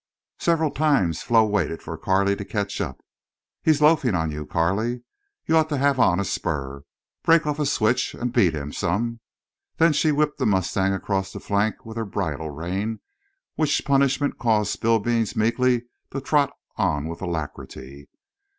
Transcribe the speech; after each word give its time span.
Several 0.39 0.71
times 0.71 1.21
Flo 1.21 1.45
waited 1.45 1.83
for 1.83 1.95
Carley 1.95 2.35
to 2.35 2.43
catch 2.43 2.81
up. 2.81 3.01
"He's 3.61 3.83
loafing 3.83 4.15
on 4.15 4.31
you, 4.31 4.47
Carley. 4.47 5.03
You 5.45 5.55
ought 5.57 5.69
to 5.69 5.77
have 5.77 5.99
on 5.99 6.19
a 6.19 6.25
spur. 6.25 6.83
Break 7.21 7.45
off 7.45 7.59
a 7.59 7.67
switch 7.67 8.15
and 8.15 8.33
beat 8.33 8.55
him 8.55 8.73
some." 8.73 9.19
Then 9.77 9.93
she 9.93 10.11
whipped 10.11 10.39
the 10.39 10.47
mustang 10.47 10.93
across 10.93 11.31
the 11.31 11.39
flank 11.39 11.85
with 11.85 11.97
her 11.97 12.05
bridle 12.05 12.49
rein, 12.49 12.99
which 13.57 13.85
punishment 13.85 14.39
caused 14.39 14.73
Spillbeans 14.75 15.35
meekly 15.35 15.83
to 16.09 16.19
trot 16.19 16.51
on 16.77 17.07
with 17.07 17.21
alacrity. 17.21 18.09